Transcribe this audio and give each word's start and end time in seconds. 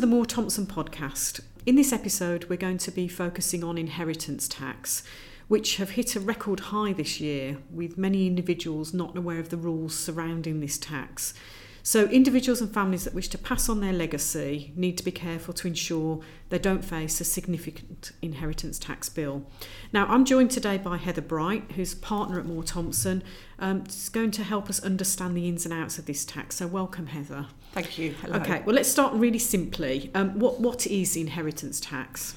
The 0.00 0.06
Moore 0.06 0.24
Thompson 0.24 0.64
podcast. 0.64 1.40
In 1.66 1.74
this 1.74 1.92
episode, 1.92 2.46
we're 2.48 2.56
going 2.56 2.78
to 2.78 2.90
be 2.90 3.06
focusing 3.06 3.62
on 3.62 3.76
inheritance 3.76 4.48
tax, 4.48 5.02
which 5.46 5.76
have 5.76 5.90
hit 5.90 6.16
a 6.16 6.20
record 6.20 6.60
high 6.60 6.94
this 6.94 7.20
year, 7.20 7.58
with 7.70 7.98
many 7.98 8.26
individuals 8.26 8.94
not 8.94 9.14
aware 9.14 9.38
of 9.38 9.50
the 9.50 9.58
rules 9.58 9.94
surrounding 9.94 10.60
this 10.60 10.78
tax. 10.78 11.34
So, 11.82 12.04
individuals 12.06 12.60
and 12.60 12.72
families 12.72 13.04
that 13.04 13.14
wish 13.14 13.28
to 13.28 13.38
pass 13.38 13.68
on 13.68 13.80
their 13.80 13.92
legacy 13.92 14.72
need 14.76 14.98
to 14.98 15.04
be 15.04 15.10
careful 15.10 15.54
to 15.54 15.66
ensure 15.68 16.20
they 16.50 16.58
don't 16.58 16.84
face 16.84 17.20
a 17.20 17.24
significant 17.24 18.12
inheritance 18.20 18.78
tax 18.78 19.08
bill. 19.08 19.46
Now, 19.92 20.06
I'm 20.06 20.24
joined 20.24 20.50
today 20.50 20.76
by 20.76 20.98
Heather 20.98 21.22
Bright, 21.22 21.72
who's 21.72 21.94
partner 21.94 22.38
at 22.38 22.46
Moore 22.46 22.62
Thompson. 22.62 23.22
Um, 23.58 23.82
it's 23.86 24.08
going 24.08 24.30
to 24.32 24.44
help 24.44 24.68
us 24.68 24.82
understand 24.82 25.36
the 25.36 25.48
ins 25.48 25.64
and 25.64 25.72
outs 25.72 25.98
of 25.98 26.06
this 26.06 26.24
tax. 26.24 26.56
So, 26.56 26.66
welcome, 26.66 27.06
Heather. 27.06 27.46
Thank 27.72 27.98
you. 27.98 28.14
Hello. 28.20 28.36
Okay, 28.38 28.62
well, 28.66 28.74
let's 28.74 28.90
start 28.90 29.14
really 29.14 29.38
simply. 29.38 30.10
Um, 30.14 30.38
what, 30.38 30.60
what 30.60 30.86
is 30.86 31.16
inheritance 31.16 31.80
tax? 31.80 32.36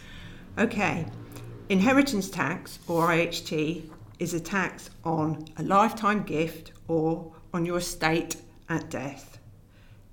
Okay. 0.58 1.06
Inheritance 1.70 2.30
tax, 2.30 2.80
or 2.88 3.08
IHT, 3.08 3.90
is 4.20 4.34
a 4.34 4.40
tax 4.40 4.90
on 5.04 5.46
a 5.58 5.64
lifetime 5.64 6.24
gift 6.24 6.72
or 6.88 7.34
on 7.54 7.66
your 7.66 7.78
estate 7.78 8.38
at 8.74 8.90
death. 8.90 9.40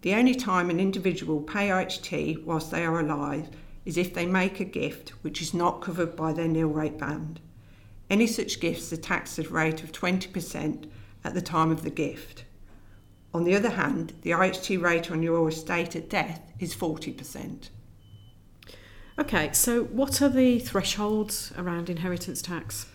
The 0.03 0.15
only 0.15 0.35
time 0.35 0.71
an 0.71 0.81
individual 0.81 1.41
pay 1.41 1.69
IHT 1.69 2.45
whilst 2.45 2.71
they 2.71 2.85
are 2.85 3.01
alive 3.01 3.49
is 3.85 3.97
if 3.97 4.15
they 4.15 4.27
make 4.27 4.61
a 4.61 4.65
gift 4.65 5.11
which 5.23 5.43
is 5.43 5.53
not 5.53 5.81
covered 5.81 6.15
by 6.15 6.33
their 6.33 6.49
nil 6.49 6.69
rate 6.69 6.99
band. 6.99 7.41
Any 8.09 8.27
such 8.27 8.61
gifts 8.61 8.93
are 8.93 8.97
taxed 8.97 9.39
at 9.39 9.47
a 9.47 9.51
rate 9.51 9.83
of 9.83 9.93
20% 9.93 10.89
at 11.25 11.35
the 11.35 11.43
time 11.43 11.71
of 11.71 11.83
the 11.83 11.91
gift. 11.91 12.45
On 13.33 13.45
the 13.45 13.55
other 13.55 13.71
hand, 13.71 14.15
the 14.23 14.31
IHT 14.31 14.83
rate 14.83 15.11
on 15.11 15.23
your 15.23 15.49
estate 15.49 15.95
at 15.95 16.09
death 16.09 16.41
is 16.59 16.75
40%. 16.75 17.69
Okay, 19.19 19.51
so 19.53 19.85
what 19.85 20.23
are 20.23 20.29
the 20.29 20.59
thresholds 20.59 21.53
around 21.57 21.91
inheritance 21.91 22.43
tax? 22.43 22.87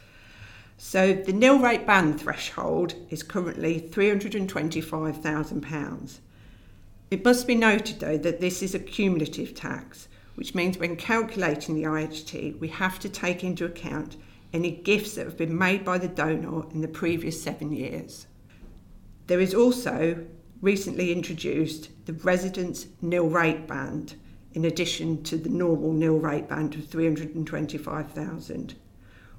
So 0.78 1.14
the 1.14 1.34
nil 1.34 1.60
rate 1.60 1.88
band 1.88 2.20
threshold 2.20 2.96
is 3.10 3.24
currently 3.24 3.80
£325,000. 3.80 6.20
It 7.12 7.24
must 7.24 7.48
be 7.48 7.56
noted, 7.56 8.00
though, 8.00 8.18
that 8.18 8.42
this 8.42 8.62
is 8.62 8.76
a 8.76 8.80
cumulative 8.80 9.56
tax, 9.56 10.10
which 10.36 10.54
means 10.54 10.78
when 10.78 10.98
calculating 10.98 11.76
the 11.76 11.84
IHT, 11.84 12.60
we 12.60 12.68
have 12.68 13.00
to 13.00 13.10
take 13.10 13.42
into 13.44 13.64
account 13.64 14.18
any 14.54 14.72
gifts 14.72 15.16
that 15.16 15.26
have 15.26 15.38
been 15.38 15.58
made 15.58 15.86
by 15.86 15.98
the 15.98 16.08
donor 16.08 16.70
in 16.72 16.82
the 16.82 16.88
previous 16.88 17.42
seven 17.42 17.72
years. 17.72 18.28
There 19.28 19.40
is 19.40 19.54
also 19.54 20.26
recently 20.62 21.12
introduced 21.12 21.90
the 22.06 22.14
residence 22.14 22.88
nil 23.02 23.30
rate 23.30 23.68
band 23.68 24.16
in 24.54 24.66
addition 24.66 25.24
to 25.24 25.38
the 25.38 25.50
normal 25.50 25.94
nil 25.94 26.20
rate 26.20 26.48
band 26.48 26.76
of 26.76 26.88
325,000. 26.88 28.76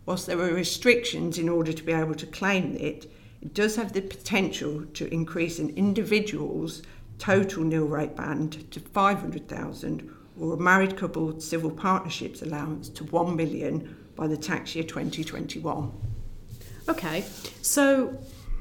Whilst 0.06 0.26
there 0.26 0.40
are 0.40 0.54
restrictions 0.54 1.36
in 1.36 1.48
order 1.48 1.72
to 1.72 1.82
be 1.82 1.92
able 1.92 2.14
to 2.14 2.26
claim 2.26 2.76
it, 2.76 3.10
it 3.42 3.52
does 3.54 3.76
have 3.76 3.92
the 3.92 4.00
potential 4.00 4.84
to 4.94 5.12
increase 5.12 5.58
an 5.58 5.70
individual's 5.70 6.82
total 7.18 7.64
nil 7.64 7.86
rate 7.86 8.16
band 8.16 8.70
to 8.70 8.80
500,000 8.80 10.10
or 10.38 10.54
a 10.54 10.56
married 10.56 10.96
couple 10.96 11.40
civil 11.40 11.70
partnerships 11.70 12.42
allowance 12.42 12.88
to 12.90 13.04
1 13.04 13.36
million 13.36 13.96
by 14.14 14.26
the 14.26 14.36
tax 14.36 14.74
year 14.74 14.84
2021. 14.84 15.92
Okay, 16.88 17.24
so 17.62 18.16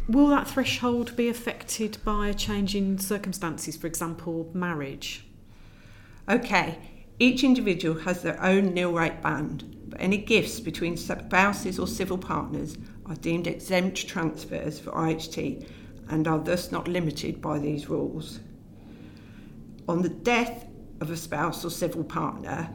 will 0.07 0.27
that 0.27 0.47
threshold 0.47 1.15
be 1.15 1.29
affected 1.29 1.97
by 2.03 2.27
a 2.27 2.33
change 2.33 2.75
in 2.75 2.97
circumstances, 2.97 3.75
for 3.77 3.87
example, 3.87 4.49
marriage? 4.53 5.25
Okay, 6.27 6.79
each 7.19 7.43
individual 7.43 7.99
has 7.99 8.23
their 8.23 8.41
own 8.41 8.73
nil 8.73 8.91
rate 8.91 9.21
band, 9.21 9.84
but 9.95 10.03
any 10.03 10.17
gifts 10.17 10.59
between 10.59 10.97
spouses 10.97 11.79
or 11.79 11.87
civil 11.87 12.17
partners 12.17 12.77
are 13.05 13.15
deemed 13.15 13.47
exempt 13.47 14.05
transfers 14.05 14.77
for 14.77 14.91
IHT 14.91 15.69
and 16.09 16.27
are 16.27 16.37
thus 16.37 16.69
not 16.69 16.89
limited 16.89 17.41
by 17.41 17.57
these 17.59 17.87
rules. 17.87 18.41
On 19.87 20.01
the 20.01 20.09
death 20.09 20.65
of 20.99 21.11
a 21.11 21.15
spouse 21.15 21.63
or 21.63 21.69
civil 21.69 22.03
partner, 22.03 22.69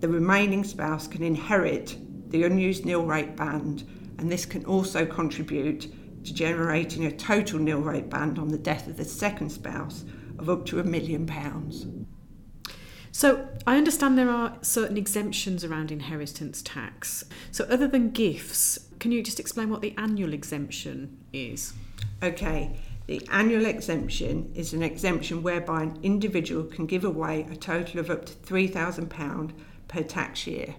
the 0.00 0.08
remaining 0.08 0.64
spouse 0.64 1.06
can 1.06 1.22
inherit 1.22 1.96
the 2.30 2.44
unused 2.44 2.84
nil 2.84 3.06
rate 3.06 3.36
band, 3.36 3.88
and 4.18 4.30
this 4.30 4.44
can 4.44 4.66
also 4.66 5.06
contribute 5.06 6.24
to 6.26 6.34
generating 6.34 7.06
a 7.06 7.16
total 7.16 7.58
nil 7.58 7.80
rate 7.80 8.10
band 8.10 8.38
on 8.38 8.48
the 8.48 8.58
death 8.58 8.86
of 8.86 8.98
the 8.98 9.04
second 9.06 9.48
spouse 9.48 10.04
of 10.38 10.50
up 10.50 10.66
to 10.66 10.78
a 10.78 10.84
million 10.84 11.24
pounds. 11.24 11.86
So, 13.16 13.46
I 13.64 13.76
understand 13.76 14.18
there 14.18 14.28
are 14.28 14.58
certain 14.60 14.96
exemptions 14.96 15.62
around 15.62 15.92
inheritance 15.92 16.60
tax. 16.62 17.24
So, 17.52 17.62
other 17.70 17.86
than 17.86 18.10
gifts, 18.10 18.88
can 18.98 19.12
you 19.12 19.22
just 19.22 19.38
explain 19.38 19.70
what 19.70 19.82
the 19.82 19.94
annual 19.96 20.32
exemption 20.32 21.16
is? 21.32 21.74
Okay, 22.24 22.76
the 23.06 23.24
annual 23.30 23.66
exemption 23.66 24.50
is 24.56 24.72
an 24.72 24.82
exemption 24.82 25.44
whereby 25.44 25.84
an 25.84 26.00
individual 26.02 26.64
can 26.64 26.86
give 26.86 27.04
away 27.04 27.46
a 27.48 27.54
total 27.54 28.00
of 28.00 28.10
up 28.10 28.26
to 28.26 28.32
£3,000 28.32 29.52
per 29.86 30.02
tax 30.02 30.48
year. 30.48 30.74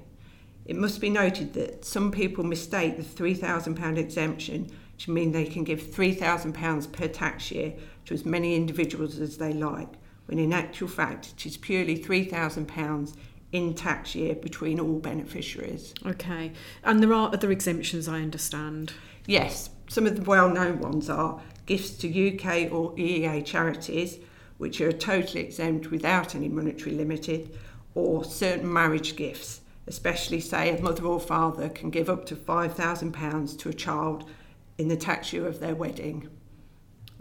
It 0.66 0.76
must 0.76 1.00
be 1.00 1.10
noted 1.10 1.54
that 1.54 1.86
some 1.86 2.12
people 2.12 2.44
mistake 2.44 2.98
the 2.98 3.04
£3,000 3.04 3.98
exemption 3.98 4.70
to 4.98 5.12
mean 5.12 5.32
they 5.32 5.46
can 5.46 5.64
give 5.64 5.82
£3,000 5.82 6.92
per 6.92 7.08
tax 7.08 7.50
year 7.50 7.76
to 8.04 8.14
as 8.14 8.26
many 8.26 8.58
individuals 8.58 9.20
as 9.20 9.38
they 9.38 9.54
like, 9.54 9.88
when 10.26 10.40
in 10.40 10.54
actual 10.54 10.88
fact 10.88 11.34
it 11.36 11.46
is 11.46 11.58
purely 11.58 11.98
£3,000 11.98 13.16
in 13.52 13.74
tax 13.74 14.16
year 14.16 14.36
between 14.36 14.80
all 14.80 15.00
beneficiaries. 15.00 15.94
Okay, 16.06 16.52
and 16.84 17.02
there 17.02 17.14
are 17.14 17.32
other 17.34 17.52
exemptions, 17.52 18.08
I 18.08 18.22
understand. 18.22 18.94
Yes, 19.26 19.70
some 19.88 20.06
of 20.06 20.16
the 20.16 20.24
well 20.24 20.50
known 20.50 20.80
ones 20.80 21.10
are 21.10 21.42
gifts 21.66 21.92
to 21.98 22.08
UK 22.08 22.72
or 22.72 22.94
EEA 22.96 23.46
charities, 23.46 24.20
which 24.58 24.82
are 24.82 24.92
totally 24.92 25.42
exempt 25.42 25.92
without 25.92 26.36
any 26.36 26.50
monetary 26.50 26.96
limit, 26.96 27.50
or 27.94 28.24
certain 28.24 28.72
marriage 28.72 29.16
gifts, 29.16 29.62
especially, 29.88 30.40
say, 30.40 30.76
a 30.76 30.82
mother 30.82 31.06
or 31.06 31.20
father 31.20 31.70
can 31.70 31.90
give 31.90 32.10
up 32.10 32.26
to 32.26 32.36
£5,000 32.36 33.58
to 33.60 33.70
a 33.70 33.74
child 33.74 34.30
in 34.78 34.90
the 34.90 34.98
tax 34.98 35.32
year 35.32 35.48
of 35.48 35.60
their 35.60 35.76
wedding. 35.76 36.30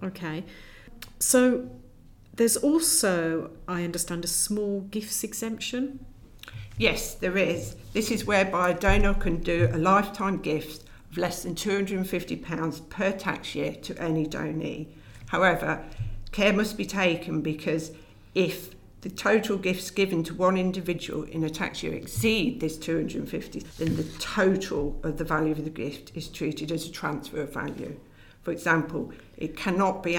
Okay. 0.02 0.44
So 1.20 1.70
there's 2.36 2.56
also, 2.56 3.50
I 3.68 3.84
understand, 3.84 4.24
a 4.24 4.28
small 4.28 4.80
gifts 4.80 5.22
exemption. 5.22 6.04
Yes, 6.76 7.14
there 7.14 7.36
is. 7.36 7.76
This 7.92 8.10
is 8.10 8.24
whereby 8.24 8.70
a 8.70 8.74
donor 8.74 9.14
can 9.14 9.38
do 9.38 9.68
a 9.72 9.78
lifetime 9.78 10.38
gift 10.38 10.84
of 11.10 11.18
less 11.18 11.44
than 11.44 11.54
£250 11.54 12.88
per 12.88 13.12
tax 13.12 13.54
year 13.54 13.74
to 13.82 13.96
any 14.02 14.26
donee. 14.26 14.88
However, 15.26 15.84
care 16.32 16.52
must 16.52 16.76
be 16.76 16.84
taken 16.84 17.40
because 17.40 17.92
if 18.34 18.74
the 19.02 19.10
total 19.10 19.58
gifts 19.58 19.90
given 19.90 20.24
to 20.24 20.34
one 20.34 20.56
individual 20.56 21.24
in 21.24 21.44
a 21.44 21.50
tax 21.50 21.82
year 21.82 21.92
exceed 21.92 22.58
this 22.58 22.76
250, 22.78 23.60
then 23.78 23.96
the 23.96 24.04
total 24.18 24.98
of 25.04 25.18
the 25.18 25.24
value 25.24 25.52
of 25.52 25.62
the 25.62 25.70
gift 25.70 26.10
is 26.14 26.28
treated 26.28 26.72
as 26.72 26.86
a 26.86 26.90
transfer 26.90 27.42
of 27.42 27.52
value. 27.52 28.00
For 28.42 28.50
example, 28.50 29.12
it 29.36 29.56
cannot 29.56 30.02
be 30.02 30.16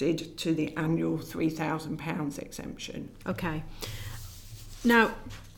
to 0.00 0.54
the 0.54 0.76
annual 0.76 1.18
£3,000 1.18 2.38
exemption. 2.38 3.10
Okay. 3.26 3.62
Now, 4.84 5.12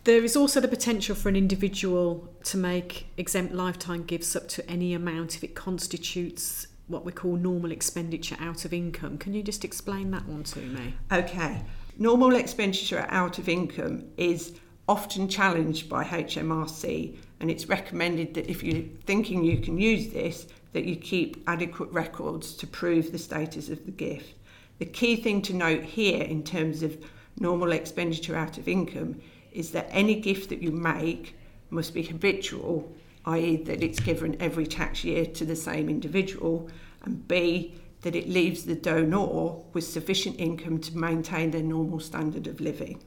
there 0.04 0.24
is 0.24 0.36
also 0.36 0.60
the 0.60 0.68
potential 0.68 1.14
for 1.14 1.28
an 1.28 1.36
individual 1.36 2.28
to 2.44 2.56
make 2.56 3.06
exempt 3.16 3.54
lifetime 3.54 4.02
gifts 4.02 4.34
up 4.34 4.48
to 4.48 4.68
any 4.68 4.94
amount 4.94 5.36
if 5.36 5.44
it 5.44 5.54
constitutes 5.54 6.66
what 6.88 7.04
we 7.04 7.12
call 7.12 7.36
normal 7.36 7.70
expenditure 7.70 8.36
out 8.40 8.64
of 8.64 8.72
income. 8.72 9.16
Can 9.16 9.32
you 9.32 9.42
just 9.42 9.64
explain 9.64 10.10
that 10.10 10.26
one 10.26 10.42
to 10.44 10.58
me? 10.58 10.94
Okay. 11.12 11.62
Normal 11.98 12.34
expenditure 12.34 13.06
out 13.08 13.38
of 13.38 13.48
income 13.48 14.04
is 14.16 14.54
often 14.88 15.28
challenged 15.28 15.88
by 15.88 16.02
HMRC 16.02 17.16
and 17.38 17.50
it's 17.50 17.66
recommended 17.68 18.34
that 18.34 18.50
if 18.50 18.62
you're 18.64 18.82
thinking 19.04 19.44
you 19.44 19.58
can 19.58 19.78
use 19.78 20.12
this 20.12 20.48
that 20.72 20.84
you 20.84 20.96
keep 20.96 21.42
adequate 21.46 21.90
records 21.90 22.54
to 22.54 22.66
prove 22.66 23.12
the 23.12 23.19
status 23.19 23.69
of 23.69 23.84
the 23.84 23.92
gift. 23.92 24.34
The 24.78 24.86
key 24.86 25.16
thing 25.16 25.42
to 25.42 25.54
note 25.54 25.84
here 25.84 26.22
in 26.22 26.42
terms 26.42 26.82
of 26.82 26.96
normal 27.38 27.72
expenditure 27.72 28.36
out 28.36 28.58
of 28.58 28.69
income 28.69 29.20
is 29.52 29.70
that 29.72 29.88
any 29.90 30.20
gift 30.20 30.48
that 30.48 30.62
you 30.62 30.70
make 30.70 31.36
must 31.70 31.94
be 31.94 32.02
habitual, 32.02 32.92
i.e., 33.26 33.56
that 33.56 33.82
it's 33.82 34.00
given 34.00 34.40
every 34.40 34.66
tax 34.66 35.04
year 35.04 35.26
to 35.26 35.44
the 35.44 35.56
same 35.56 35.88
individual, 35.88 36.69
and 37.02 37.26
B, 37.28 37.74
that 38.02 38.16
it 38.16 38.28
leaves 38.28 38.64
the 38.64 38.74
donor 38.74 39.62
with 39.72 39.84
sufficient 39.84 40.38
income 40.38 40.78
to 40.78 40.96
maintain 40.96 41.50
their 41.50 41.62
normal 41.62 42.00
standard 42.00 42.46
of 42.46 42.60
living. 42.60 43.02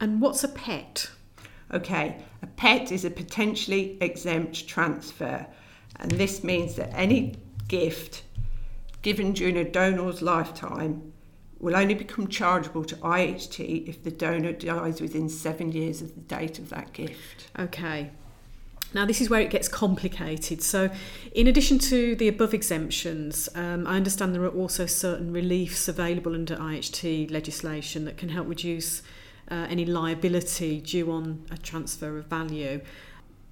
And 0.00 0.20
what's 0.20 0.44
a 0.44 0.48
pet? 0.48 1.10
Okay, 1.72 2.22
a 2.42 2.46
pet 2.46 2.92
is 2.92 3.04
a 3.04 3.10
potentially 3.10 3.98
exempt 4.00 4.68
transfer, 4.68 5.46
and 6.00 6.10
this 6.12 6.44
means 6.44 6.76
that 6.76 6.92
any 6.94 7.34
gift 7.68 8.22
given 9.02 9.32
during 9.32 9.56
a 9.56 9.64
donor's 9.64 10.22
lifetime 10.22 11.12
will 11.58 11.76
only 11.76 11.94
become 11.94 12.28
chargeable 12.28 12.84
to 12.84 12.96
IHT 12.96 13.88
if 13.88 14.02
the 14.02 14.10
donor 14.10 14.52
dies 14.52 15.00
within 15.00 15.28
seven 15.28 15.72
years 15.72 16.02
of 16.02 16.14
the 16.14 16.20
date 16.20 16.58
of 16.58 16.68
that 16.68 16.92
gift. 16.92 17.48
Okay. 17.58 18.10
Now, 18.94 19.04
this 19.04 19.20
is 19.20 19.28
where 19.28 19.40
it 19.40 19.50
gets 19.50 19.68
complicated. 19.68 20.62
So, 20.62 20.90
in 21.32 21.46
addition 21.46 21.78
to 21.80 22.14
the 22.14 22.28
above 22.28 22.54
exemptions, 22.54 23.48
um, 23.54 23.86
I 23.86 23.96
understand 23.96 24.34
there 24.34 24.44
are 24.44 24.48
also 24.48 24.86
certain 24.86 25.32
reliefs 25.32 25.88
available 25.88 26.34
under 26.34 26.56
IHT 26.56 27.30
legislation 27.30 28.04
that 28.04 28.16
can 28.16 28.28
help 28.28 28.48
reduce 28.48 29.02
uh, 29.50 29.66
any 29.68 29.84
liability 29.84 30.80
due 30.80 31.10
on 31.10 31.46
a 31.50 31.58
transfer 31.58 32.16
of 32.16 32.26
value. 32.26 32.80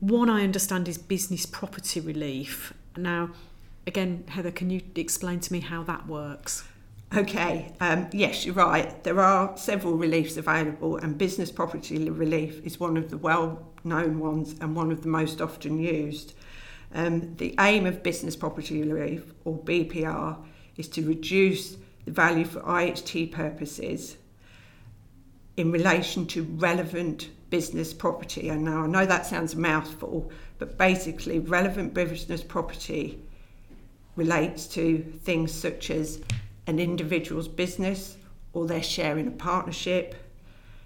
One 0.05 0.29
I 0.29 0.45
understand 0.45 0.87
is 0.87 0.99
business 0.99 1.47
property 1.47 1.99
relief. 1.99 2.75
Now, 2.95 3.31
again, 3.87 4.25
Heather, 4.29 4.51
can 4.51 4.69
you 4.69 4.83
explain 4.97 5.41
to 5.41 5.51
me 5.51 5.61
how 5.61 5.83
that 5.85 6.07
works? 6.07 6.63
Okay, 7.17 7.73
um, 7.81 8.09
yes, 8.13 8.45
you're 8.45 8.55
right. 8.55 9.03
There 9.03 9.19
are 9.19 9.57
several 9.57 9.95
reliefs 9.95 10.37
available, 10.37 10.99
and 10.99 11.17
business 11.17 11.51
property 11.51 12.11
relief 12.11 12.61
is 12.67 12.79
one 12.79 12.99
of 12.99 13.09
the 13.09 13.17
well 13.17 13.67
known 13.83 14.19
ones 14.19 14.57
and 14.61 14.77
one 14.77 14.93
of 14.93 15.01
the 15.01 15.09
most 15.09 15.41
often 15.41 15.79
used. 15.79 16.35
Um, 16.95 17.35
the 17.37 17.55
aim 17.59 17.87
of 17.87 18.03
business 18.03 18.37
property 18.37 18.83
relief, 18.83 19.33
or 19.47 19.57
BPR, 19.57 20.37
is 20.77 20.87
to 20.89 21.09
reduce 21.09 21.79
the 22.05 22.11
value 22.11 22.45
for 22.45 22.61
IHT 22.61 23.33
purposes 23.33 24.19
in 25.57 25.73
relation 25.73 26.27
to 26.27 26.43
relevant 26.43 27.31
business 27.55 27.93
property. 27.93 28.49
And 28.49 28.65
now 28.65 28.83
I 28.83 28.89
know 28.89 29.07
that 29.07 29.27
sounds 29.27 29.55
a 29.55 29.59
mouthful, 29.59 30.29
but 30.59 30.77
basically, 30.77 31.39
relevant 31.39 31.95
business 31.95 32.43
property 32.43 33.23
relates 34.17 34.67
to 34.75 34.99
things 35.23 35.53
such 35.53 35.89
as 35.89 36.21
an 36.67 36.81
individual's 36.81 37.47
business 37.47 38.17
or 38.55 38.67
their 38.67 38.83
share 38.83 39.19
in 39.19 39.29
a 39.29 39.31
partnership, 39.31 40.17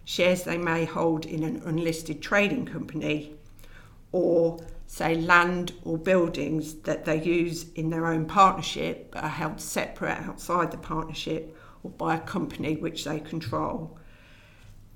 shares 0.05 0.43
they 0.43 0.59
may 0.59 0.85
hold 0.85 1.25
in 1.25 1.43
an 1.43 1.63
unlisted 1.65 2.21
trading 2.21 2.67
company, 2.67 3.33
or 4.13 4.61
say 4.87 5.15
land 5.15 5.73
or 5.87 5.97
buildings 5.97 6.75
that 6.83 7.07
they 7.07 7.23
use 7.23 7.65
in 7.77 7.89
their 7.89 8.05
own 8.05 8.27
partnership 8.27 9.11
but 9.13 9.25
are 9.25 9.31
held 9.31 9.59
separate 9.59 10.19
outside 10.29 10.71
the 10.71 10.77
partnership 10.77 11.57
or 11.83 11.91
by 11.93 12.17
a 12.17 12.21
company 12.21 12.77
which 12.77 13.05
they 13.05 13.21
control. 13.21 13.99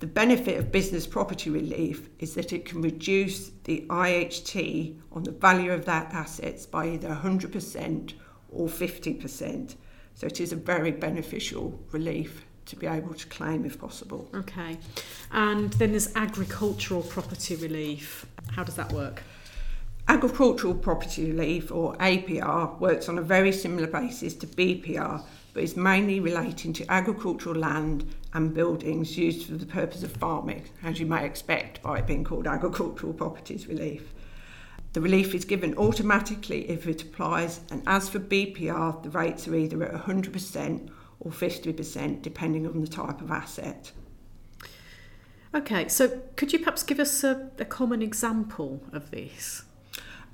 The 0.03 0.09
benefit 0.09 0.59
of 0.59 0.73
business 0.73 1.07
property 1.07 1.49
relief 1.49 2.09
is 2.19 2.35
that 2.35 2.53
it 2.53 2.65
can 2.65 2.83
reduce 2.83 3.51
the 3.63 3.87
IHT 3.89 4.99
on 5.13 5.23
the 5.23 5.31
value 5.31 5.71
of 5.71 5.85
that 5.85 6.13
assets 6.13 6.67
by 6.67 6.89
either 6.89 7.07
100% 7.07 8.15
or 8.51 8.67
50%. 8.67 9.77
So 10.17 10.27
it 10.27 10.41
is 10.41 10.53
a 10.53 10.57
very 10.57 10.91
beneficial 10.91 11.79
relief 11.93 12.45
to 12.67 12.75
be 12.75 12.89
able 12.89 13.15
to 13.15 13.27
claim 13.29 13.65
if 13.65 13.79
possible. 13.79 14.29
Okay. 14.35 14.77
And 15.31 15.73
then 15.75 15.93
there's 15.93 16.13
agricultural 16.17 17.03
property 17.03 17.55
relief. 17.55 18.27
How 18.51 18.65
does 18.65 18.75
that 18.75 18.91
work? 18.91 19.23
Agricultural 20.09 20.75
property 20.75 21.31
relief, 21.31 21.71
or 21.71 21.95
APR, 21.99 22.77
works 22.81 23.09
on 23.09 23.19
a 23.19 23.23
very 23.23 23.53
similar 23.53 23.87
basis 23.87 24.35
to 24.35 24.49
BPR, 24.49 25.23
but 25.53 25.63
is 25.63 25.77
mainly 25.77 26.21
relating 26.21 26.73
to 26.73 26.91
agricultural 26.91 27.57
land 27.57 28.15
and 28.33 28.55
buildings 28.55 29.19
used 29.19 29.47
for 29.47 29.55
the 29.55 29.67
purpose 29.67 30.03
of 30.03 30.13
farming, 30.13 30.65
as 30.83 30.99
you 30.99 31.07
may 31.07 31.25
expect 31.25 31.83
by 31.83 31.99
it 31.99 32.07
being 32.07 32.25
called 32.25 32.47
agricultural 32.59 33.13
properties 33.13 33.67
relief. 33.67 34.15
The 34.93 35.01
relief 35.01 35.35
is 35.35 35.45
given 35.45 35.77
automatically 35.77 36.69
if 36.69 36.87
it 36.87 37.03
applies, 37.03 37.61
and 37.71 37.83
as 37.87 38.09
for 38.09 38.19
BPR, 38.19 39.03
the 39.03 39.11
rates 39.11 39.49
are 39.49 39.55
either 39.55 39.83
at 39.83 40.05
100% 40.05 40.91
or 41.21 41.31
50%, 41.31 42.23
depending 42.23 42.67
on 42.67 42.81
the 42.81 42.87
type 42.87 43.21
of 43.21 43.31
asset. 43.31 43.93
Okay, 45.55 45.89
so 45.89 46.21
could 46.37 46.53
you 46.53 46.59
perhaps 46.59 46.83
give 46.83 46.99
us 46.99 47.25
a, 47.25 47.51
a 47.59 47.65
common 47.65 48.03
example 48.03 48.83
of 48.93 49.11
this? 49.11 49.63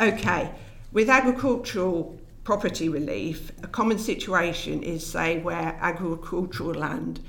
Okay, 0.00 0.52
with 0.92 1.08
agricultural 1.08 2.18
property 2.48 2.88
relief, 2.88 3.52
a 3.62 3.66
common 3.66 3.98
situation 3.98 4.82
is, 4.82 5.06
say, 5.06 5.38
where 5.38 5.76
agricultural 5.82 6.72
land 6.72 7.20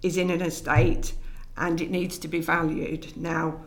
is 0.00 0.16
in 0.16 0.30
an 0.30 0.40
estate 0.40 1.12
and 1.58 1.82
it 1.82 1.90
needs 1.90 2.16
to 2.16 2.28
be 2.28 2.40
valued. 2.40 3.14
Now, 3.14 3.62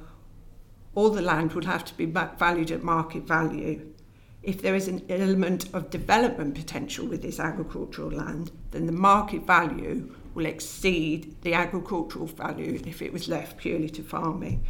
all 0.96 1.12
the 1.12 1.22
land 1.22 1.54
would 1.54 1.66
have 1.66 1.86
to 1.86 1.94
be 1.94 2.08
valued 2.08 2.72
at 2.72 2.82
market 2.82 3.28
value. 3.28 3.94
If 4.42 4.64
there 4.64 4.74
is 4.74 4.88
an 4.88 5.06
element 5.08 5.72
of 5.72 5.92
development 5.92 6.56
potential 6.56 7.06
with 7.06 7.22
this 7.22 7.40
agricultural 7.40 8.10
land, 8.10 8.50
then 8.72 8.88
the 8.88 8.92
market 8.92 9.46
value 9.46 10.16
will 10.34 10.48
exceed 10.48 11.40
the 11.44 11.54
agricultural 11.54 12.26
value 12.26 12.82
if 12.88 13.04
it 13.04 13.14
was 13.14 13.30
left 13.30 13.58
purely 13.58 13.92
to 13.92 14.02
farming. 14.02 14.66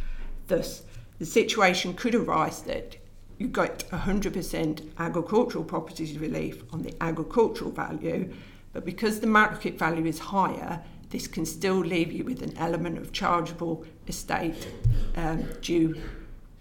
Thus, 0.48 0.82
the 1.18 1.24
situation 1.24 1.94
could 1.94 2.14
arise 2.14 2.60
that 2.64 2.98
you 3.38 3.48
get 3.48 3.88
100% 3.90 4.88
agricultural 4.98 5.64
properties 5.64 6.18
relief 6.18 6.62
on 6.72 6.82
the 6.82 6.94
agricultural 7.02 7.70
value, 7.70 8.32
but 8.72 8.84
because 8.84 9.20
the 9.20 9.26
market 9.26 9.78
value 9.78 10.06
is 10.06 10.18
higher, 10.18 10.82
this 11.10 11.26
can 11.26 11.46
still 11.46 11.78
leave 11.78 12.12
you 12.12 12.24
with 12.24 12.42
an 12.42 12.56
element 12.58 12.98
of 12.98 13.12
chargeable 13.12 13.84
estate 14.08 14.68
um, 15.16 15.46
due 15.60 16.00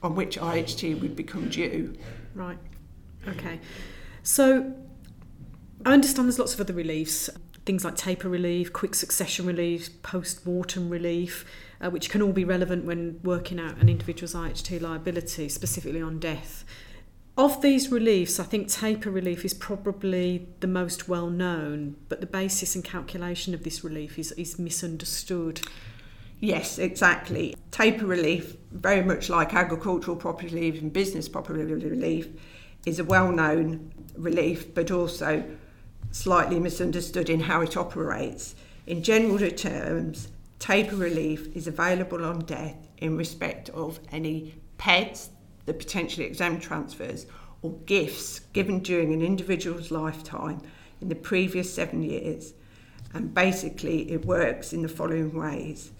on 0.04 0.16
which 0.16 0.38
IHT 0.38 1.02
would 1.02 1.16
become 1.16 1.50
due. 1.50 1.96
Right. 2.34 2.58
Okay. 3.28 3.60
So 4.24 4.74
I 5.86 5.94
understand 5.94 6.28
there's 6.28 6.40
lots 6.40 6.54
of 6.54 6.62
other 6.62 6.74
reliefs, 6.74 7.30
things 7.66 7.84
like 7.84 7.96
taper 7.96 8.30
relief, 8.30 8.72
quick 8.72 8.96
succession 8.96 9.46
relief, 9.46 10.02
post 10.04 10.46
mortem 10.46 10.90
relief, 10.90 11.46
uh, 11.82 11.90
which 11.90 12.10
can 12.10 12.22
all 12.22 12.32
be 12.32 12.46
relevant 12.46 12.86
when 12.86 13.20
working 13.24 13.60
out 13.60 13.78
an 13.78 13.90
individual's 13.90 14.36
IHT 14.36 14.82
liability, 14.82 15.50
specifically 15.50 16.02
on 16.02 16.20
death. 16.20 16.64
Of 17.38 17.62
these 17.62 17.92
reliefs, 17.92 18.40
I 18.40 18.44
think 18.44 18.70
taper 18.70 19.12
relief 19.12 19.44
is 19.44 19.54
probably 19.54 20.48
the 20.62 20.68
most 20.68 21.10
well 21.10 21.30
known, 21.30 21.98
but 22.08 22.22
the 22.22 22.28
basis 22.28 22.76
and 22.76 22.84
calculation 22.84 23.54
of 23.54 23.64
this 23.64 23.84
relief 23.84 24.18
is, 24.18 24.32
is 24.34 24.58
misunderstood. 24.58 25.60
Yes, 26.40 26.78
exactly. 26.78 27.56
Taper 27.72 28.06
relief, 28.06 28.56
very 28.72 29.04
much 29.04 29.30
like 29.30 29.54
agricultural 29.54 30.16
property 30.16 30.48
relief 30.48 30.82
and 30.82 30.94
business 30.94 31.28
property 31.28 31.64
relief, 31.64 32.30
is 32.86 33.00
a 33.00 33.04
well 33.04 33.32
known 33.32 33.92
relief, 34.16 34.74
but 34.74 34.90
also 34.92 35.44
slightly 36.16 36.58
misunderstood 36.58 37.30
in 37.30 37.42
how 37.42 37.60
it 37.60 37.76
operates. 37.76 38.56
In 38.88 39.04
general 39.04 39.38
terms, 39.52 40.30
taper 40.60 40.96
relief 40.96 41.54
is 41.54 41.68
available 41.68 42.24
on 42.24 42.40
death 42.46 42.88
in 43.00 43.18
respect 43.18 43.70
of 43.72 44.00
any 44.14 44.56
pets, 44.78 45.30
the 45.66 45.74
potentially 45.74 46.26
exempt 46.26 46.64
transfers, 46.64 47.26
or 47.62 47.74
gifts 47.86 48.40
given 48.54 48.80
during 48.80 49.14
an 49.14 49.22
individual's 49.22 49.92
lifetime 49.92 50.62
in 51.02 51.10
the 51.10 51.16
previous 51.16 51.74
seven 51.74 52.02
years. 52.02 52.54
And 53.14 53.34
basically, 53.34 54.10
it 54.10 54.26
works 54.26 54.72
in 54.72 54.84
the 54.84 54.88
following 54.88 55.34
ways. 55.38 55.92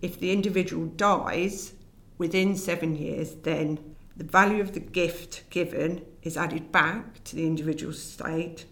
If 0.00 0.18
the 0.18 0.32
individual 0.32 0.86
dies 0.86 1.72
within 2.18 2.56
seven 2.56 2.96
years, 2.96 3.36
then 3.36 3.94
the 4.16 4.24
value 4.24 4.60
of 4.60 4.72
the 4.72 4.80
gift 4.80 5.48
given 5.50 6.04
is 6.24 6.36
added 6.36 6.72
back 6.72 7.22
to 7.24 7.36
the 7.36 7.46
individual's 7.46 7.98
estate. 7.98 8.66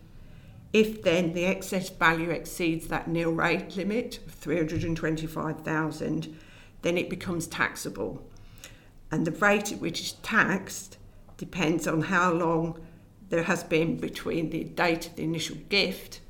If 0.72 1.02
then 1.02 1.32
the 1.32 1.46
excess 1.46 1.90
value 1.90 2.30
exceeds 2.30 2.86
that 2.88 3.08
nil 3.08 3.32
rate 3.32 3.76
limit 3.76 4.18
of 4.26 4.34
325,000, 4.34 6.38
then 6.82 6.96
it 6.96 7.10
becomes 7.10 7.46
taxable. 7.46 8.24
And 9.10 9.26
the 9.26 9.32
rate 9.32 9.72
at 9.72 9.80
which 9.80 10.00
it's 10.00 10.14
taxed 10.22 10.96
depends 11.36 11.88
on 11.88 12.02
how 12.02 12.32
long 12.32 12.80
there 13.28 13.42
has 13.44 13.64
been 13.64 13.96
between 13.96 14.50
the 14.50 14.64
date 14.64 15.08
of 15.08 15.16
the 15.16 15.24
initial 15.24 15.56
gift 15.68 16.20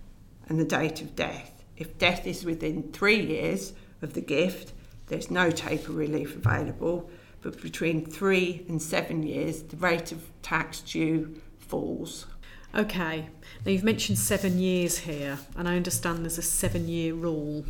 and 0.48 0.58
the 0.58 0.64
date 0.64 1.02
of 1.02 1.14
death. 1.14 1.62
If 1.76 1.98
death 1.98 2.26
is 2.26 2.44
within 2.44 2.90
three 2.92 3.20
years 3.20 3.74
of 4.02 4.14
the 4.14 4.20
gift, 4.20 4.72
there's 5.08 5.30
no 5.30 5.50
taper 5.50 5.92
relief 5.92 6.36
available 6.36 7.10
but 7.42 7.60
between 7.60 8.04
three 8.04 8.64
and 8.68 8.80
seven 8.80 9.22
years, 9.22 9.62
the 9.62 9.76
rate 9.76 10.12
of 10.12 10.28
tax 10.42 10.80
due 10.80 11.40
falls. 11.58 12.26
Okay, 12.72 13.28
now 13.66 13.72
you've 13.72 13.82
mentioned 13.82 14.16
seven 14.16 14.60
years 14.60 14.98
here, 14.98 15.40
and 15.56 15.68
I 15.68 15.74
understand 15.74 16.24
there's 16.24 16.38
a 16.38 16.42
seven 16.42 16.86
year 16.86 17.14
rule. 17.14 17.64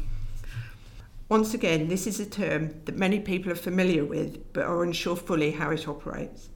Once 1.27 1.55
again, 1.55 1.89
this 1.89 2.07
is 2.07 2.21
a 2.21 2.27
term 2.27 2.75
that 2.85 2.97
many 2.97 3.19
people 3.19 3.51
are 3.51 3.57
familiar 3.57 4.05
with 4.05 4.53
but 4.53 4.65
are 4.65 4.83
unsure 4.83 5.17
fully 5.17 5.53
how 5.53 5.71
it 5.71 5.89
operates. 5.89 6.51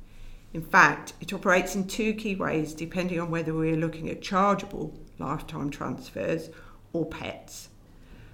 In 0.53 0.61
fact, 0.61 1.15
it 1.23 1.33
operates 1.33 1.75
in 1.75 1.87
two 1.87 2.13
key 2.13 2.35
ways 2.35 2.75
depending 2.75 3.19
on 3.19 3.31
whether 3.31 3.55
we 3.55 3.73
are 3.73 3.77
looking 3.77 4.11
at 4.11 4.21
chargeable 4.21 4.93
lifetime 5.19 5.71
transfers 5.71 6.51
or 6.93 7.09
PETs. 7.09 7.69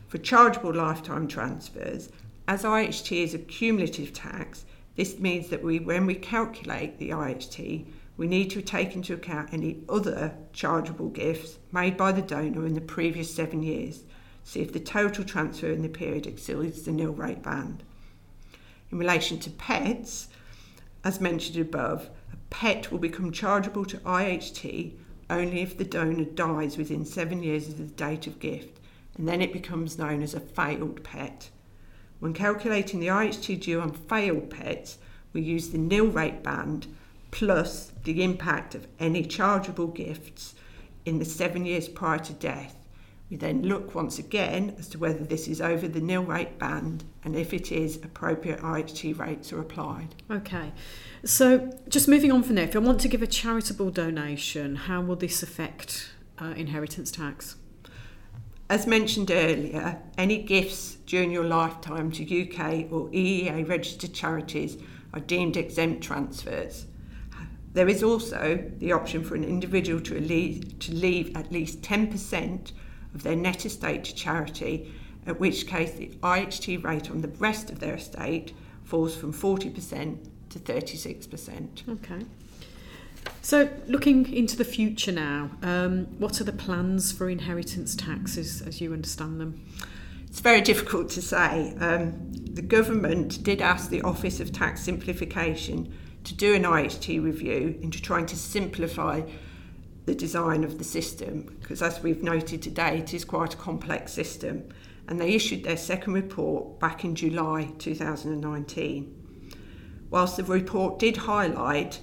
For 0.08 0.18
chargeable 0.18 0.74
lifetime 0.74 1.28
transfers, 1.28 2.08
as 2.48 2.64
IHT 2.64 3.22
is 3.22 3.34
a 3.34 3.38
cumulative 3.38 4.12
tax, 4.12 4.64
this 4.96 5.20
means 5.20 5.50
that 5.50 5.62
we, 5.62 5.78
when 5.78 6.04
we 6.04 6.16
calculate 6.16 6.98
the 6.98 7.10
IHT, 7.10 7.86
we 8.20 8.26
need 8.26 8.50
to 8.50 8.60
take 8.60 8.94
into 8.94 9.14
account 9.14 9.48
any 9.50 9.78
other 9.88 10.36
chargeable 10.52 11.08
gifts 11.08 11.56
made 11.72 11.96
by 11.96 12.12
the 12.12 12.20
donor 12.20 12.66
in 12.66 12.74
the 12.74 12.80
previous 12.82 13.34
seven 13.34 13.62
years. 13.62 14.02
see 14.44 14.60
if 14.60 14.74
the 14.74 14.78
total 14.78 15.24
transfer 15.24 15.68
in 15.68 15.80
the 15.80 15.88
period 15.88 16.26
exceeds 16.26 16.82
the 16.82 16.92
nil 16.92 17.14
rate 17.14 17.42
band. 17.42 17.82
In 18.92 18.98
relation 18.98 19.38
to 19.38 19.50
pets, 19.50 20.28
as 21.02 21.18
mentioned 21.18 21.56
above, 21.56 22.10
a 22.30 22.36
pet 22.50 22.92
will 22.92 22.98
become 22.98 23.32
chargeable 23.32 23.86
to 23.86 23.96
IHT 24.00 24.92
only 25.30 25.62
if 25.62 25.78
the 25.78 25.84
donor 25.84 26.24
dies 26.24 26.76
within 26.76 27.06
seven 27.06 27.42
years 27.42 27.68
of 27.68 27.78
the 27.78 27.84
date 27.84 28.26
of 28.26 28.38
gift, 28.38 28.80
and 29.16 29.26
then 29.26 29.40
it 29.40 29.50
becomes 29.50 29.96
known 29.96 30.22
as 30.22 30.34
a 30.34 30.40
failed 30.40 31.02
pet. 31.02 31.48
When 32.18 32.34
calculating 32.34 33.00
the 33.00 33.06
IHT 33.06 33.62
due 33.62 33.80
on 33.80 33.92
failed 33.92 34.50
pets, 34.50 34.98
we 35.32 35.40
use 35.40 35.70
the 35.70 35.78
nil 35.78 36.08
rate 36.08 36.42
band 36.42 36.86
plus 37.30 37.92
the 38.04 38.22
impact 38.22 38.74
of 38.74 38.86
any 38.98 39.24
chargeable 39.24 39.86
gifts 39.86 40.54
in 41.04 41.18
the 41.18 41.24
seven 41.24 41.64
years 41.64 41.88
prior 41.88 42.18
to 42.18 42.32
death. 42.34 42.76
We 43.30 43.36
then 43.36 43.62
look 43.62 43.94
once 43.94 44.18
again 44.18 44.74
as 44.78 44.88
to 44.88 44.98
whether 44.98 45.22
this 45.22 45.46
is 45.46 45.60
over 45.60 45.86
the 45.86 46.00
nil 46.00 46.24
rate 46.24 46.58
band 46.58 47.04
and 47.24 47.36
if 47.36 47.54
it 47.54 47.70
is, 47.70 47.96
appropriate 47.96 48.60
IHT 48.60 49.18
rates 49.18 49.52
are 49.52 49.60
applied. 49.60 50.16
Okay, 50.30 50.72
so 51.24 51.70
just 51.88 52.08
moving 52.08 52.32
on 52.32 52.42
from 52.42 52.56
there, 52.56 52.64
if 52.64 52.74
I 52.74 52.80
want 52.80 53.00
to 53.02 53.08
give 53.08 53.22
a 53.22 53.26
charitable 53.26 53.90
donation, 53.90 54.74
how 54.74 55.00
will 55.00 55.16
this 55.16 55.42
affect 55.42 56.10
uh, 56.40 56.46
inheritance 56.56 57.12
tax? 57.12 57.56
As 58.68 58.86
mentioned 58.86 59.30
earlier, 59.30 60.00
any 60.16 60.38
gifts 60.42 60.96
during 61.06 61.30
your 61.30 61.44
lifetime 61.44 62.10
to 62.12 62.22
UK 62.22 62.90
or 62.90 63.08
EEA 63.10 63.68
registered 63.68 64.14
charities 64.14 64.76
are 65.12 65.20
deemed 65.20 65.56
exempt 65.56 66.02
transfers. 66.02 66.86
There 67.72 67.88
is 67.88 68.02
also 68.02 68.64
the 68.78 68.92
option 68.92 69.22
for 69.22 69.34
an 69.36 69.44
individual 69.44 70.00
to 70.00 70.20
leave, 70.20 70.78
to 70.80 70.92
leave 70.92 71.36
at 71.36 71.52
least 71.52 71.82
10% 71.82 72.72
of 73.14 73.22
their 73.22 73.36
net 73.36 73.64
estate 73.64 74.04
to 74.04 74.14
charity, 74.14 74.92
at 75.26 75.38
which 75.38 75.66
case 75.66 75.92
the 75.92 76.08
IHT 76.22 76.82
rate 76.82 77.10
on 77.10 77.20
the 77.20 77.28
rest 77.28 77.70
of 77.70 77.78
their 77.78 77.94
estate 77.94 78.54
falls 78.84 79.14
from 79.14 79.32
40% 79.32 80.18
to 80.50 80.58
36%. 80.58 81.88
Okay. 81.88 82.26
So, 83.42 83.68
looking 83.86 84.32
into 84.32 84.56
the 84.56 84.64
future 84.64 85.12
now, 85.12 85.50
um, 85.62 86.06
what 86.18 86.40
are 86.40 86.44
the 86.44 86.52
plans 86.52 87.12
for 87.12 87.28
inheritance 87.28 87.94
taxes 87.94 88.62
as 88.62 88.80
you 88.80 88.92
understand 88.92 89.40
them? 89.40 89.64
It's 90.26 90.40
very 90.40 90.60
difficult 90.60 91.10
to 91.10 91.22
say. 91.22 91.74
Um, 91.80 92.32
the 92.32 92.62
government 92.62 93.42
did 93.42 93.60
ask 93.60 93.90
the 93.90 94.02
Office 94.02 94.40
of 94.40 94.52
Tax 94.52 94.82
Simplification 94.82 95.92
to 96.24 96.34
do 96.34 96.54
an 96.54 96.62
IHT 96.62 97.22
review 97.22 97.78
into 97.82 98.00
trying 98.00 98.26
to 98.26 98.36
simplify 98.36 99.22
the 100.06 100.14
design 100.14 100.64
of 100.64 100.78
the 100.78 100.84
system 100.84 101.56
because 101.60 101.82
as 101.82 102.02
we've 102.02 102.22
noted 102.22 102.62
today 102.62 102.98
it 102.98 103.14
is 103.14 103.24
quite 103.24 103.54
a 103.54 103.56
complex 103.56 104.12
system 104.12 104.68
and 105.08 105.20
they 105.20 105.34
issued 105.34 105.64
their 105.64 105.76
second 105.76 106.14
report 106.14 106.78
back 106.78 107.04
in 107.04 107.14
July 107.14 107.72
2019. 107.78 109.16
Whilst 110.10 110.36
the 110.36 110.44
report 110.44 110.98
did 110.98 111.16
highlight 111.16 112.00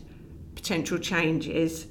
potential 0.55 0.97
changes 0.97 1.87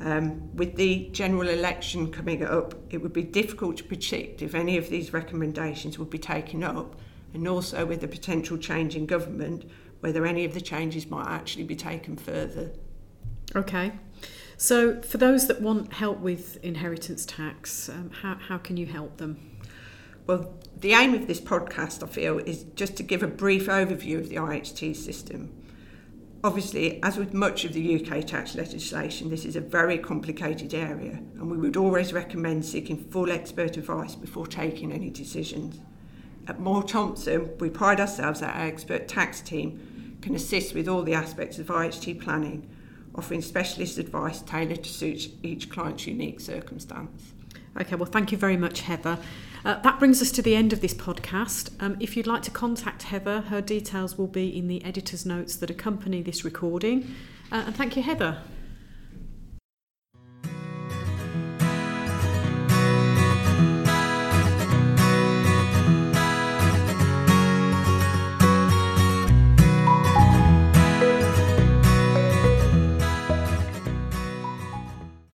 um, 0.00 0.54
with 0.54 0.76
the 0.76 1.08
general 1.12 1.48
election 1.48 2.10
coming 2.12 2.44
up, 2.44 2.74
it 2.90 2.98
would 2.98 3.12
be 3.12 3.22
difficult 3.22 3.76
to 3.78 3.84
predict 3.84 4.42
if 4.42 4.54
any 4.54 4.76
of 4.76 4.88
these 4.90 5.12
recommendations 5.12 5.98
would 5.98 6.10
be 6.10 6.18
taken 6.18 6.62
up 6.62 7.00
and 7.32 7.46
also 7.46 7.86
with 7.86 8.00
the 8.00 8.08
potential 8.08 8.56
change 8.56 8.96
in 8.96 9.06
government 9.06 9.64
whether 10.00 10.26
any 10.26 10.44
of 10.44 10.54
the 10.54 10.60
changes 10.60 11.08
might 11.08 11.28
actually 11.28 11.64
be 11.64 11.76
taken 11.76 12.16
further. 12.16 12.70
Okay. 13.54 13.92
So, 14.56 15.02
for 15.02 15.18
those 15.18 15.48
that 15.48 15.60
want 15.60 15.92
help 15.92 16.18
with 16.20 16.62
inheritance 16.64 17.26
tax, 17.26 17.88
um, 17.88 18.10
how, 18.22 18.36
how 18.36 18.58
can 18.58 18.76
you 18.76 18.86
help 18.86 19.18
them? 19.18 19.58
Well, 20.26 20.54
the 20.76 20.92
aim 20.92 21.14
of 21.14 21.26
this 21.26 21.40
podcast, 21.40 22.02
I 22.02 22.06
feel, 22.06 22.38
is 22.38 22.64
just 22.74 22.96
to 22.96 23.02
give 23.02 23.22
a 23.22 23.28
brief 23.28 23.66
overview 23.66 24.18
of 24.18 24.28
the 24.28 24.36
IHT 24.36 24.96
system. 24.96 25.54
Obviously, 26.42 27.02
as 27.02 27.16
with 27.16 27.34
much 27.34 27.64
of 27.64 27.72
the 27.74 28.02
UK 28.02 28.24
tax 28.26 28.54
legislation, 28.54 29.30
this 29.30 29.44
is 29.44 29.56
a 29.56 29.60
very 29.60 29.98
complicated 29.98 30.74
area, 30.74 31.22
and 31.34 31.50
we 31.50 31.56
would 31.56 31.76
always 31.76 32.12
recommend 32.12 32.64
seeking 32.64 32.96
full 33.10 33.30
expert 33.30 33.76
advice 33.76 34.14
before 34.14 34.46
taking 34.46 34.92
any 34.92 35.10
decisions. 35.10 35.80
At 36.48 36.60
Moore 36.60 36.82
Thompson, 36.82 37.50
we 37.58 37.70
pride 37.70 38.00
ourselves 38.00 38.40
that 38.40 38.54
our 38.54 38.66
expert 38.66 39.08
tax 39.08 39.40
team 39.40 40.18
can 40.22 40.34
assist 40.34 40.74
with 40.74 40.88
all 40.88 41.02
the 41.02 41.14
aspects 41.14 41.58
of 41.58 41.66
IHT 41.66 42.20
planning, 42.20 42.68
offering 43.14 43.42
specialist 43.42 43.98
advice 43.98 44.42
tailored 44.42 44.84
to 44.84 44.90
suit 44.90 45.30
each 45.42 45.70
client's 45.70 46.06
unique 46.06 46.40
circumstance. 46.40 47.32
Okay, 47.80 47.96
well, 47.96 48.06
thank 48.06 48.32
you 48.32 48.38
very 48.38 48.56
much, 48.56 48.82
Heather. 48.82 49.18
Uh, 49.64 49.80
that 49.80 49.98
brings 49.98 50.22
us 50.22 50.30
to 50.32 50.42
the 50.42 50.54
end 50.54 50.72
of 50.72 50.80
this 50.80 50.94
podcast. 50.94 51.70
Um, 51.80 51.96
if 52.00 52.16
you'd 52.16 52.26
like 52.26 52.42
to 52.42 52.50
contact 52.50 53.02
Heather, 53.04 53.42
her 53.42 53.60
details 53.60 54.16
will 54.16 54.28
be 54.28 54.56
in 54.56 54.68
the 54.68 54.82
editor's 54.84 55.26
notes 55.26 55.56
that 55.56 55.68
accompany 55.68 56.22
this 56.22 56.44
recording. 56.44 57.14
Uh, 57.50 57.64
and 57.66 57.76
thank 57.76 57.96
you, 57.96 58.02
Heather. 58.02 58.38